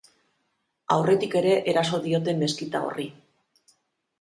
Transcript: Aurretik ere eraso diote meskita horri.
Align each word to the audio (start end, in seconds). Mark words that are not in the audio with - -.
Aurretik 0.95 1.35
ere 1.41 1.51
eraso 1.73 1.99
diote 2.07 2.35
meskita 2.41 2.85
horri. 2.89 3.07